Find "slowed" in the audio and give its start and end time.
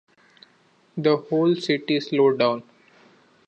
1.99-2.39